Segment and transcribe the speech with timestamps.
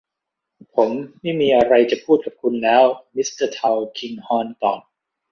[0.73, 0.89] ผม
[1.21, 2.83] ไม่มีอะไรจะพูดกับคุณแล้ว
[3.15, 4.79] มิสเตอร์ทัลคิงฮอร์นตอบ